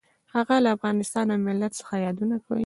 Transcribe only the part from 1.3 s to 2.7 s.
او ملت څخه یادونه کړې.